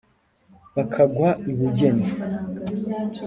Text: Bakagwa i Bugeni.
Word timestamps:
Bakagwa 0.75 1.29
i 1.49 1.51
Bugeni. 1.57 2.05